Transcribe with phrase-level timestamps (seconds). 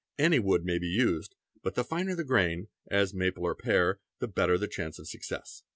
[0.17, 3.99] Any wood ANTRAL may be used, but the finer the grain (as maple or pear)
[4.17, 5.61] the better the chance of success.